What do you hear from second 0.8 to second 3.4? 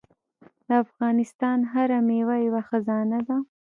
افغانستان هره میوه یوه خزانه ده.